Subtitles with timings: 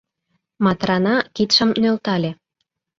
[0.63, 2.31] Матрана кидшым нӧлтале.